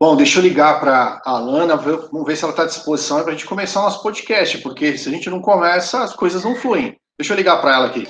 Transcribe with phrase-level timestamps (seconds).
[0.00, 3.30] Bom, deixa eu ligar para a Alana, vamos ver se ela está à disposição para
[3.30, 6.56] a gente começar o nosso podcast, porque se a gente não começa, as coisas não
[6.56, 6.96] fluem.
[7.16, 8.08] Deixa eu ligar para ela aqui.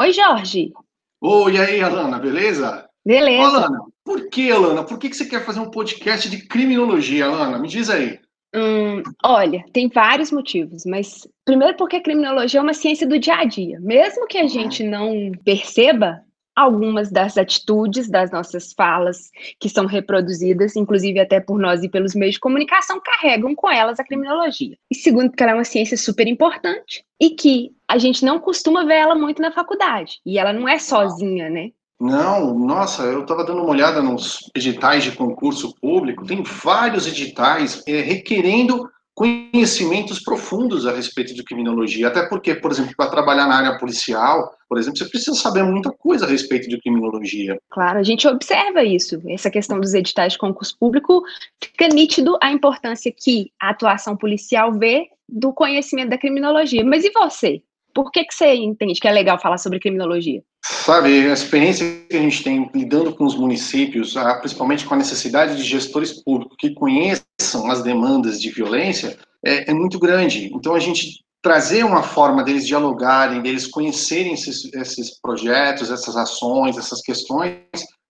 [0.00, 0.72] Oi, Jorge.
[1.20, 2.88] Oi, e aí, Alana, beleza?
[3.04, 3.42] Beleza.
[3.42, 4.84] Alana, por que, Alana?
[4.84, 7.58] Por que você quer fazer um podcast de criminologia, Alana?
[7.58, 8.20] Me diz aí.
[8.54, 13.36] Hum, olha, tem vários motivos, mas primeiro porque a criminologia é uma ciência do dia
[13.36, 13.80] a dia.
[13.80, 16.20] Mesmo que a gente não perceba
[16.54, 22.14] algumas das atitudes das nossas falas que são reproduzidas, inclusive até por nós e pelos
[22.14, 24.76] meios de comunicação, carregam com elas a criminologia.
[24.90, 28.84] E segundo, porque ela é uma ciência super importante e que a gente não costuma
[28.84, 30.20] ver ela muito na faculdade.
[30.26, 31.70] E ela não é sozinha, né?
[31.98, 37.82] Não, nossa, eu estava dando uma olhada nos editais de concurso público, tem vários editais
[37.88, 43.56] é, requerendo conhecimentos profundos a respeito de criminologia, até porque, por exemplo, para trabalhar na
[43.56, 47.58] área policial, por exemplo, você precisa saber muita coisa a respeito de criminologia.
[47.68, 51.24] Claro, a gente observa isso, essa questão dos editais de concurso público,
[51.60, 56.84] fica nítido a importância que a atuação policial vê do conhecimento da criminologia.
[56.84, 57.60] Mas e você?
[57.92, 60.44] Por que, que você entende que é legal falar sobre criminologia?
[60.64, 65.56] Sabe, a experiência que a gente tem lidando com os municípios, principalmente com a necessidade
[65.56, 70.50] de gestores públicos que conheçam as demandas de violência, é, é muito grande.
[70.52, 76.76] Então, a gente trazer uma forma deles dialogarem, deles conhecerem esses, esses projetos, essas ações,
[76.76, 77.60] essas questões,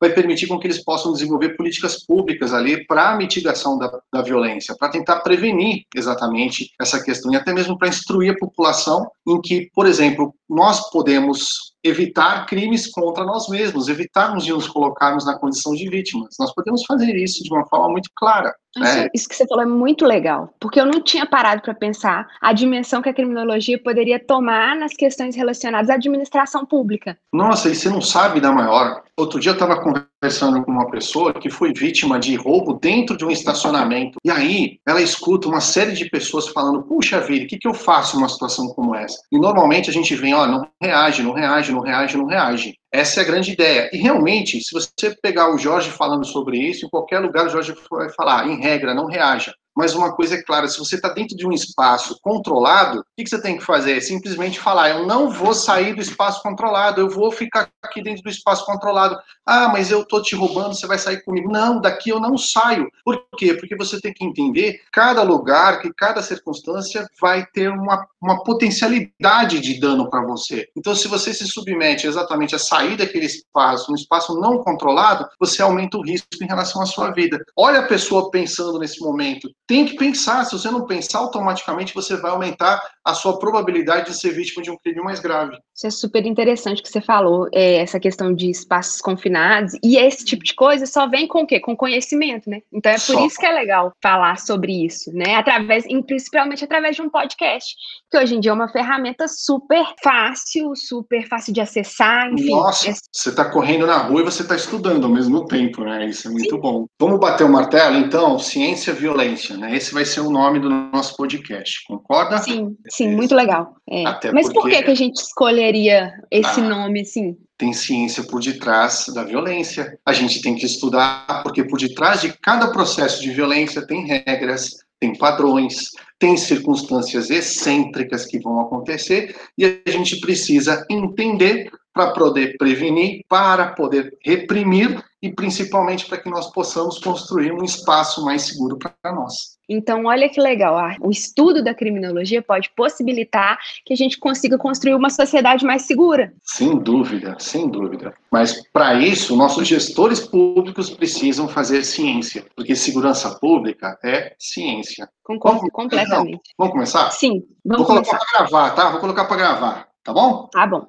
[0.01, 4.23] vai permitir com que eles possam desenvolver políticas públicas ali para a mitigação da, da
[4.23, 9.41] violência, para tentar prevenir exatamente essa questão e até mesmo para instruir a população em
[9.41, 15.39] que, por exemplo, nós podemos evitar crimes contra nós mesmos, evitarmos de nos colocarmos na
[15.39, 16.37] condição de vítimas.
[16.39, 18.55] Nós podemos fazer isso de uma forma muito clara.
[18.77, 19.09] Né?
[19.15, 22.53] Isso que você falou é muito legal, porque eu não tinha parado para pensar a
[22.53, 27.19] dimensão que a criminologia poderia tomar nas questões relacionadas à administração pública.
[27.33, 29.03] Nossa, e você não sabe da maior.
[29.19, 33.25] Outro dia eu estava conversando com uma pessoa que foi vítima de roubo dentro de
[33.25, 34.17] um estacionamento.
[34.25, 37.75] E aí ela escuta uma série de pessoas falando: puxa vida, o que, que eu
[37.75, 39.21] faço numa situação como essa?
[39.33, 42.75] E normalmente a gente vem, ó, não reage, não reage, não reage, não reage.
[42.93, 43.91] Essa é a grande ideia.
[43.93, 47.75] E realmente, se você pegar o Jorge falando sobre isso, em qualquer lugar o Jorge
[47.91, 49.53] vai falar, em regra, não reaja.
[49.79, 53.23] Mas uma coisa é clara, se você está dentro de um espaço controlado, o que,
[53.23, 53.97] que você tem que fazer?
[53.97, 58.25] É simplesmente falar, eu não vou sair do espaço controlado, eu vou ficar aqui dentro
[58.25, 59.17] do espaço controlado.
[59.47, 61.49] Ah, mas eu estou te roubando, você vai sair comigo.
[61.49, 62.91] Não, daqui eu não saio.
[63.05, 63.55] Por quê?
[63.55, 69.61] Porque você tem que entender cada lugar, que cada circunstância vai ter uma, uma potencialidade
[69.61, 70.69] de dano para você.
[70.77, 75.63] Então, se você se submete exatamente a sair daquele espaço, um espaço não controlado, você
[75.63, 77.39] aumenta o risco em relação à sua vida.
[77.57, 80.45] Olha a pessoa pensando nesse momento tem que pensar.
[80.45, 84.71] Se você não pensar, automaticamente você vai aumentar a sua probabilidade de ser vítima de
[84.71, 85.57] um crime mais grave.
[85.79, 89.75] Isso é super interessante que você falou, é, essa questão de espaços confinados.
[89.81, 91.61] E esse tipo de coisa só vem com o quê?
[91.61, 92.63] Com conhecimento, né?
[92.73, 93.25] Então é por só.
[93.25, 95.37] isso que é legal falar sobre isso, né?
[95.37, 97.77] Através, principalmente através de um podcast,
[98.11, 102.51] que hoje em dia é uma ferramenta super fácil, super fácil de acessar, enfim.
[102.51, 102.95] Nossa, é...
[103.13, 106.07] você está correndo na rua e você está estudando ao mesmo tempo, né?
[106.07, 106.61] Isso é muito Sim.
[106.61, 106.87] bom.
[106.99, 108.37] Vamos bater o martelo, então?
[108.41, 109.77] Ciência violência, né?
[109.77, 112.39] Esse vai ser o nome do nosso podcast, concorda?
[112.39, 113.77] Sim, sim, muito legal.
[113.89, 114.03] É.
[114.33, 115.21] Mas por que, que a gente
[115.69, 117.37] escolheria esse ah, nome, assim?
[117.57, 119.99] Tem ciência por detrás da violência.
[120.05, 124.79] A gente tem que estudar, porque por detrás de cada processo de violência tem regras,
[125.01, 132.57] tem padrões, tem circunstâncias excêntricas que vão acontecer e a gente precisa entender para poder
[132.57, 138.79] prevenir, para poder reprimir e principalmente para que nós possamos construir um espaço mais seguro
[138.79, 139.58] para nós.
[139.69, 144.95] Então, olha que legal, o estudo da criminologia pode possibilitar que a gente consiga construir
[144.95, 146.33] uma sociedade mais segura.
[146.43, 148.15] Sem dúvida, sem dúvida.
[148.31, 155.09] Mas para isso, nossos gestores públicos precisam fazer ciência, porque segurança pública é ciência.
[155.23, 156.33] Concordo vamos, completamente.
[156.59, 157.11] Não, vamos começar?
[157.11, 158.91] Sim, vamos Vou colocar para gravar, tá?
[158.91, 160.49] Vou colocar para gravar, tá bom?
[160.51, 160.87] Tá bom.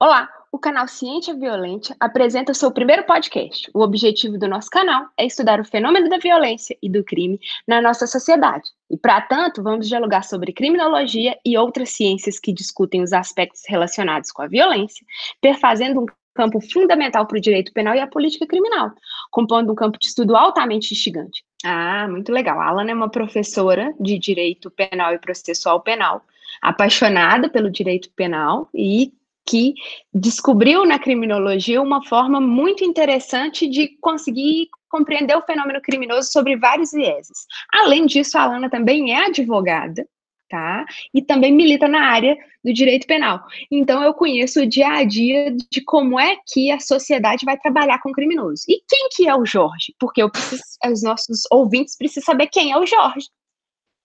[0.00, 3.70] Olá, o canal Ciência Violente apresenta o seu primeiro podcast.
[3.74, 7.82] O objetivo do nosso canal é estudar o fenômeno da violência e do crime na
[7.82, 8.70] nossa sociedade.
[8.90, 14.30] E, para tanto, vamos dialogar sobre criminologia e outras ciências que discutem os aspectos relacionados
[14.30, 15.04] com a violência,
[15.40, 18.92] perfazendo um campo fundamental para o direito penal e a política criminal,
[19.30, 21.44] compondo um campo de estudo altamente instigante.
[21.64, 22.60] Ah, muito legal.
[22.60, 26.24] A Alan é uma professora de direito penal e processual penal,
[26.62, 29.12] apaixonada pelo direito penal e
[29.48, 29.74] que
[30.12, 36.90] descobriu na criminologia uma forma muito interessante de conseguir compreender o fenômeno criminoso sobre vários
[36.92, 37.46] vieses.
[37.72, 40.06] Além disso, a Alana também é advogada,
[40.50, 40.84] tá?
[41.14, 43.40] E também milita na área do direito penal.
[43.70, 48.00] Então eu conheço o dia a dia de como é que a sociedade vai trabalhar
[48.00, 48.68] com criminosos.
[48.68, 49.94] E quem que é o Jorge?
[49.98, 50.62] Porque preciso,
[50.92, 53.26] os nossos ouvintes precisam saber quem é o Jorge.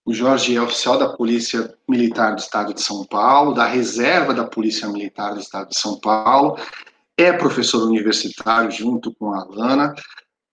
[0.06, 4.44] O Jorge é oficial da Polícia Militar do Estado de São Paulo, da reserva da
[4.44, 6.58] Polícia Militar do Estado de São Paulo,
[7.18, 9.94] é professor universitário junto com a Alana,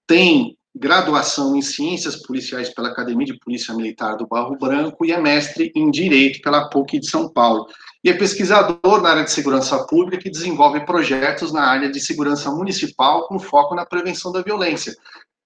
[0.06, 5.20] tem graduação em Ciências Policiais pela Academia de Polícia Militar do Barro Branco e é
[5.20, 7.66] mestre em Direito pela PUC de São Paulo.
[8.04, 12.50] E é pesquisador na área de segurança pública que desenvolve projetos na área de segurança
[12.52, 14.94] municipal com foco na prevenção da violência.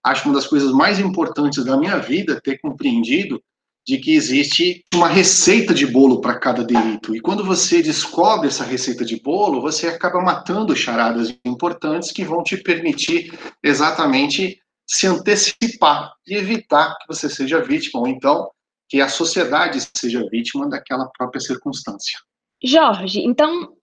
[0.05, 3.43] Acho uma das coisas mais importantes da minha vida ter compreendido
[3.87, 7.15] de que existe uma receita de bolo para cada delito.
[7.15, 12.43] E quando você descobre essa receita de bolo, você acaba matando charadas importantes que vão
[12.43, 18.51] te permitir exatamente se antecipar e evitar que você seja vítima, ou então
[18.89, 22.19] que a sociedade seja vítima daquela própria circunstância.
[22.63, 23.74] Jorge, então,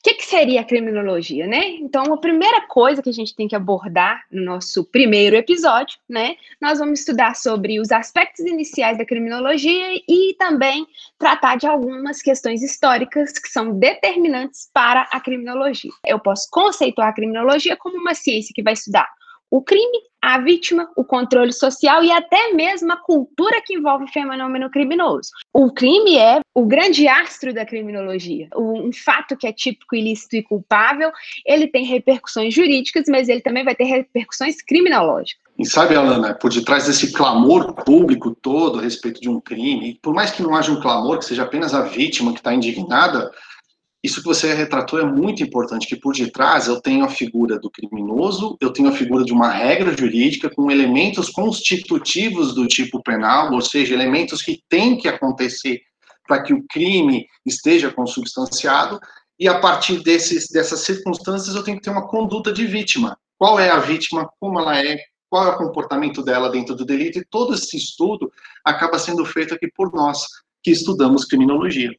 [0.00, 1.72] o que, que, seria a criminologia, né?
[1.74, 6.36] Então, a primeira coisa que a gente tem que abordar no nosso primeiro episódio, né?
[6.58, 10.86] Nós vamos estudar sobre os aspectos iniciais da criminologia e também
[11.18, 15.90] tratar de algumas questões históricas que são determinantes para a criminologia.
[16.06, 19.06] Eu posso conceituar a criminologia como uma ciência que vai estudar
[19.50, 24.12] o crime, a vítima, o controle social e até mesmo a cultura que envolve o
[24.12, 25.30] fenômeno criminoso.
[25.52, 28.48] O crime é o grande astro da criminologia.
[28.54, 31.10] Um fato que é típico, ilícito e culpável,
[31.44, 35.40] ele tem repercussões jurídicas, mas ele também vai ter repercussões criminológicas.
[35.58, 40.14] E sabe, Alana, por detrás desse clamor público todo a respeito de um crime, por
[40.14, 43.30] mais que não haja um clamor, que seja apenas a vítima que está indignada,
[44.02, 47.70] isso que você retratou é muito importante, que por detrás eu tenho a figura do
[47.70, 53.52] criminoso, eu tenho a figura de uma regra jurídica com elementos constitutivos do tipo penal,
[53.52, 55.80] ou seja, elementos que têm que acontecer
[56.26, 58.98] para que o crime esteja consubstanciado,
[59.38, 63.18] e a partir desses, dessas circunstâncias eu tenho que ter uma conduta de vítima.
[63.38, 64.98] Qual é a vítima, como ela é,
[65.28, 68.32] qual é o comportamento dela dentro do delito, e todo esse estudo
[68.64, 70.24] acaba sendo feito aqui por nós,
[70.62, 71.90] que estudamos criminologia.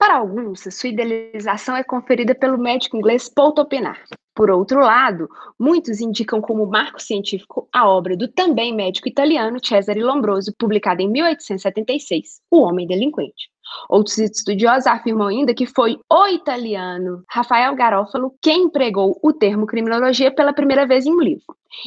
[0.00, 4.02] Para alguns, sua idealização é conferida pelo médico inglês Paul Topenar.
[4.34, 10.02] Por outro lado, muitos indicam como marco científico a obra do também médico italiano Cesare
[10.02, 13.50] Lombroso, publicada em 1876, O Homem Delinquente.
[13.90, 20.34] Outros estudiosos afirmam ainda que foi o italiano Rafael Garofalo quem empregou o termo criminologia
[20.34, 21.44] pela primeira vez em um livro.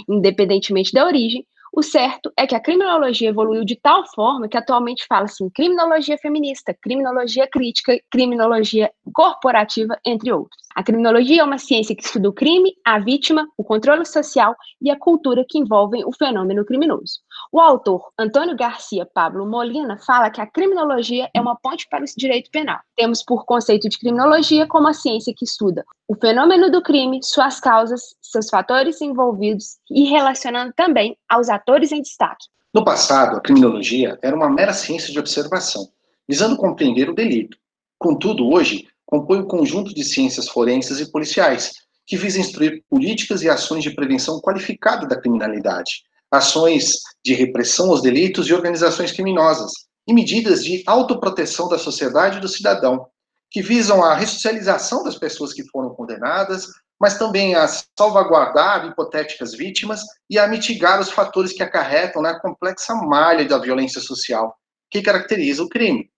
[0.07, 1.43] Independentemente da origem,
[1.75, 6.17] o certo é que a criminologia evoluiu de tal forma que atualmente fala-se em criminologia
[6.19, 10.61] feminista, criminologia crítica, criminologia corporativa, entre outros.
[10.75, 14.89] A criminologia é uma ciência que estuda o crime, a vítima, o controle social e
[14.89, 17.19] a cultura que envolvem o fenômeno criminoso.
[17.51, 22.07] O autor Antônio Garcia Pablo Molina fala que a criminologia é uma ponte para o
[22.17, 22.79] direito penal.
[22.95, 27.59] Temos por conceito de criminologia como a ciência que estuda o fenômeno do crime, suas
[27.59, 32.45] causas, seus fatores envolvidos e relacionando também aos atores em destaque.
[32.73, 35.87] No passado, a criminologia era uma mera ciência de observação,
[36.27, 37.57] visando compreender o delito.
[37.97, 41.73] Contudo, hoje, compõe um conjunto de ciências forenses e policiais,
[42.03, 46.01] que visa instruir políticas e ações de prevenção qualificada da criminalidade,
[46.31, 49.71] ações de repressão aos delitos e organizações criminosas,
[50.07, 53.05] e medidas de autoproteção da sociedade e do cidadão,
[53.51, 56.65] que visam a ressocialização das pessoas que foram condenadas,
[56.99, 62.95] mas também a salvaguardar hipotéticas vítimas e a mitigar os fatores que acarretam na complexa
[62.95, 64.57] malha da violência social
[64.89, 66.09] que caracteriza o crime.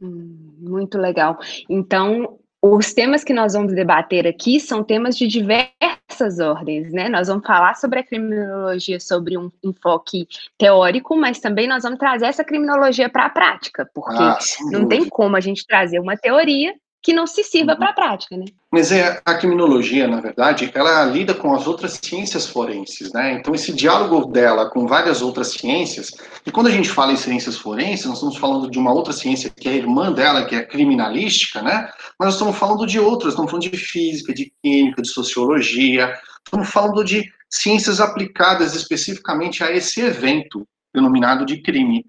[0.00, 1.38] Hum, muito legal.
[1.68, 7.10] Então, os temas que nós vamos debater aqui são temas de diversas ordens, né?
[7.10, 12.24] Nós vamos falar sobre a criminologia sobre um enfoque teórico, mas também nós vamos trazer
[12.24, 14.38] essa criminologia para a prática, porque ah,
[14.70, 17.78] não tem como a gente trazer uma teoria que não se sirva uhum.
[17.78, 18.46] para a prática, né?
[18.72, 23.34] Mas é, a criminologia, na verdade, ela lida com as outras ciências forenses, né?
[23.34, 26.10] Então, esse diálogo dela com várias outras ciências,
[26.46, 29.50] e quando a gente fala em ciências forenses, nós estamos falando de uma outra ciência
[29.54, 31.90] que é irmã dela, que é a criminalística, né?
[32.18, 36.70] Mas nós estamos falando de outras, estamos falando de física, de química, de sociologia, estamos
[36.70, 42.02] falando de ciências aplicadas especificamente a esse evento denominado de crime.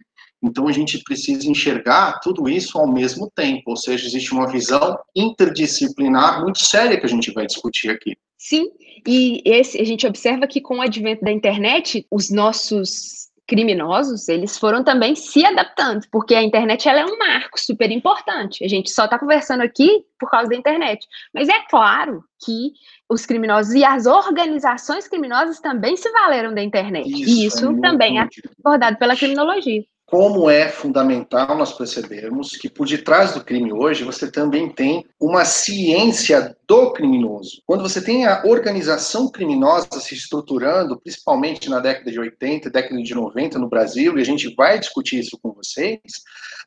[0.43, 4.97] Então, a gente precisa enxergar tudo isso ao mesmo tempo, ou seja, existe uma visão
[5.15, 8.15] interdisciplinar muito séria que a gente vai discutir aqui.
[8.37, 8.69] Sim,
[9.07, 14.57] e esse, a gente observa que com o advento da internet, os nossos criminosos, eles
[14.57, 18.63] foram também se adaptando, porque a internet ela é um marco super importante.
[18.63, 21.05] A gente só está conversando aqui por causa da internet.
[21.33, 22.71] Mas é claro que
[23.09, 27.07] os criminosos e as organizações criminosas também se valeram da internet.
[27.07, 28.27] Isso, e isso é também é
[28.59, 29.83] abordado pela criminologia.
[30.05, 35.43] Como é fundamental nós percebermos que por detrás do crime hoje você também tem uma
[35.43, 37.61] ciência do criminoso.
[37.65, 43.15] Quando você tem a organização criminosa se estruturando, principalmente na década de 80, década de
[43.15, 45.99] 90 no Brasil, e a gente vai discutir isso com vocês,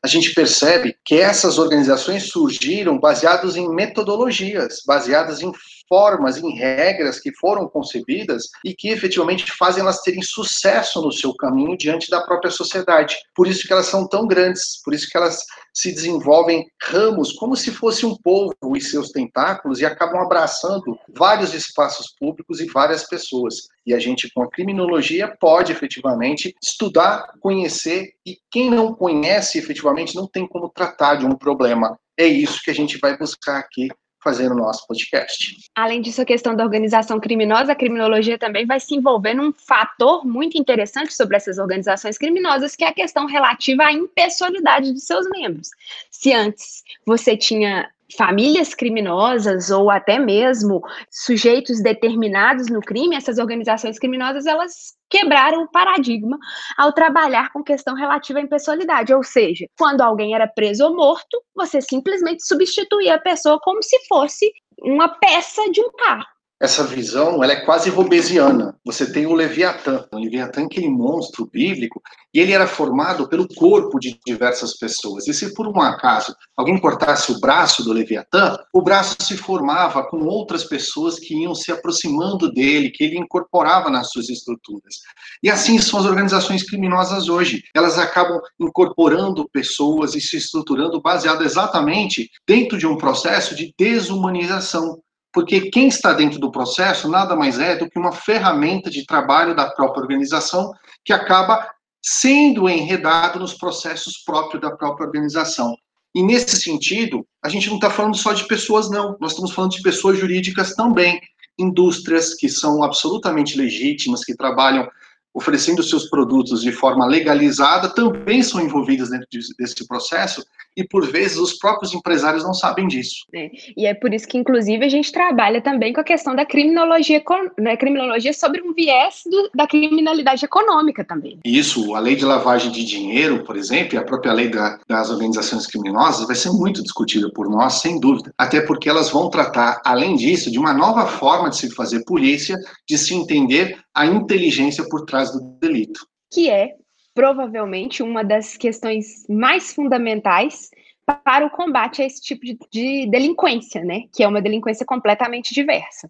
[0.03, 5.51] a gente percebe que essas organizações surgiram baseadas em metodologias, baseadas em
[5.89, 11.33] formas, em regras que foram concebidas e que efetivamente fazem elas terem sucesso no seu
[11.33, 13.17] caminho diante da própria sociedade.
[13.35, 15.43] Por isso que elas são tão grandes, por isso que elas
[15.73, 21.53] se desenvolvem ramos como se fosse um povo e seus tentáculos e acabam abraçando vários
[21.53, 23.55] espaços públicos e várias pessoas.
[23.85, 30.15] E a gente, com a criminologia, pode efetivamente estudar, conhecer, e quem não conhece efetivamente
[30.15, 31.97] não tem como tratar de um problema.
[32.17, 33.89] É isso que a gente vai buscar aqui
[34.23, 35.55] fazer o nosso podcast.
[35.75, 40.25] Além disso, a questão da organização criminosa, a criminologia também vai se envolver num fator
[40.25, 45.27] muito interessante sobre essas organizações criminosas, que é a questão relativa à impessoalidade de seus
[45.29, 45.69] membros.
[46.11, 53.99] Se antes você tinha famílias criminosas ou até mesmo sujeitos determinados no crime, essas organizações
[53.99, 56.37] criminosas elas quebraram o paradigma
[56.77, 61.41] ao trabalhar com questão relativa à impessoalidade, ou seja, quando alguém era preso ou morto,
[61.55, 64.51] você simplesmente substituía a pessoa como se fosse
[64.81, 66.25] uma peça de um carro
[66.59, 68.75] essa visão ela é quase robesiana.
[68.85, 72.01] Você tem o Leviatã, o Leviatã é aquele monstro bíblico,
[72.33, 75.27] e ele era formado pelo corpo de diversas pessoas.
[75.27, 80.03] E se por um acaso alguém cortasse o braço do Leviatã, o braço se formava
[80.03, 84.95] com outras pessoas que iam se aproximando dele, que ele incorporava nas suas estruturas.
[85.41, 87.63] E assim são as organizações criminosas hoje.
[87.73, 94.99] Elas acabam incorporando pessoas e se estruturando baseado exatamente dentro de um processo de desumanização
[95.31, 99.55] porque quem está dentro do processo nada mais é do que uma ferramenta de trabalho
[99.55, 100.71] da própria organização
[101.05, 101.67] que acaba
[102.03, 105.75] sendo enredado nos processos próprios da própria organização.
[106.15, 109.15] E nesse sentido, a gente não está falando só de pessoas, não.
[109.19, 111.21] Nós estamos falando de pessoas jurídicas também,
[111.57, 114.89] indústrias que são absolutamente legítimas, que trabalham
[115.33, 120.43] oferecendo seus produtos de forma legalizada, também são envolvidas dentro desse processo
[120.75, 123.25] e por vezes os próprios empresários não sabem disso.
[123.33, 126.45] É, e é por isso que, inclusive, a gente trabalha também com a questão da
[126.45, 127.21] criminologia,
[127.57, 131.39] da criminologia sobre um viés do, da criminalidade econômica também.
[131.43, 135.09] Isso, a lei de lavagem de dinheiro, por exemplo, e a própria lei da, das
[135.09, 139.81] organizações criminosas vai ser muito discutida por nós, sem dúvida, até porque elas vão tratar,
[139.83, 142.57] além disso, de uma nova forma de se fazer polícia,
[142.87, 146.07] de se entender a inteligência por trás do delito.
[146.31, 146.75] Que é
[147.13, 150.69] provavelmente uma das questões mais fundamentais
[151.05, 154.03] para o combate a esse tipo de, de, delinquência, né?
[154.13, 156.09] Que é uma delinquência completamente diversa.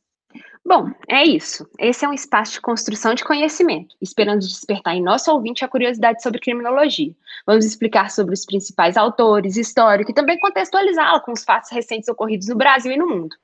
[0.64, 1.68] Bom, é isso.
[1.80, 6.22] Esse é um espaço de construção de conhecimento, esperando despertar em nosso ouvinte a curiosidade
[6.22, 7.12] sobre criminologia.
[7.48, 12.50] Vamos explicar sobre os principais autores, histórico e também contextualizá-la com os fatos recentes ocorridos
[12.50, 13.36] no Brasil e no mundo.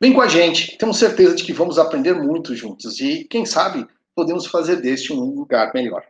[0.00, 3.86] Vem com a gente, temos certeza de que vamos aprender muito juntos e, quem sabe,
[4.14, 6.04] podemos fazer deste um lugar melhor.